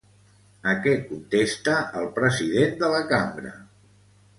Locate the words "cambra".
3.17-3.59